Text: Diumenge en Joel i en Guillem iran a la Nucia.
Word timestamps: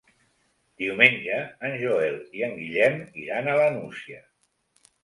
Diumenge 0.83 1.37
en 1.69 1.77
Joel 1.83 2.17
i 2.41 2.45
en 2.49 2.59
Guillem 2.63 2.99
iran 3.27 3.55
a 3.55 3.59
la 3.63 3.71
Nucia. 3.79 4.29